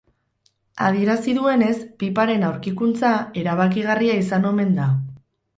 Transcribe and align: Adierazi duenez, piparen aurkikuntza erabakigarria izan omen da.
Adierazi 0.85 1.35
duenez, 1.39 1.75
piparen 2.03 2.45
aurkikuntza 2.49 3.13
erabakigarria 3.45 4.17
izan 4.23 4.53
omen 4.55 4.77
da. 4.81 4.91